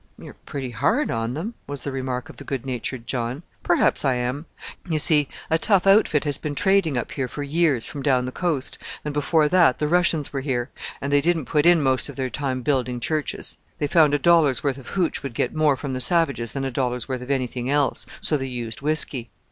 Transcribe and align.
"You're 0.17 0.33
pretty 0.33 0.71
hard 0.71 1.11
on 1.11 1.35
them," 1.35 1.53
was 1.67 1.81
the 1.81 1.91
remark 1.91 2.27
of 2.27 2.37
the 2.37 2.43
good 2.43 2.65
natured 2.65 3.05
John. 3.05 3.43
"Perhaps 3.61 4.03
I 4.03 4.15
am. 4.15 4.47
You 4.89 4.97
see, 4.97 5.27
a 5.51 5.59
tough 5.59 5.85
outfit 5.85 6.23
has 6.23 6.39
been 6.39 6.55
trading 6.55 6.97
up 6.97 7.11
here 7.11 7.27
for 7.27 7.43
years 7.43 7.85
from 7.85 8.01
down 8.01 8.25
the 8.25 8.31
coast; 8.31 8.79
and 9.05 9.13
before 9.13 9.47
that 9.49 9.77
the 9.77 9.87
Russians 9.87 10.33
were 10.33 10.41
here 10.41 10.71
and 11.01 11.13
they 11.13 11.21
didn't 11.21 11.45
put 11.45 11.67
in 11.67 11.83
most 11.83 12.09
of 12.09 12.15
their 12.15 12.29
time 12.31 12.63
building 12.63 12.99
churches. 12.99 13.57
They 13.77 13.85
found 13.85 14.15
a 14.15 14.17
dollar's 14.17 14.63
worth 14.63 14.79
of 14.79 14.87
hootch 14.89 15.21
would 15.21 15.35
get 15.35 15.53
more 15.53 15.77
from 15.77 15.93
the 15.93 15.99
savages 15.99 16.53
than 16.53 16.65
a 16.65 16.71
dollar's 16.71 17.07
worth 17.07 17.21
of 17.21 17.29
anything 17.29 17.69
else; 17.69 18.07
so 18.21 18.37
they 18.37 18.47
used 18.47 18.81
whisky. 18.81 19.29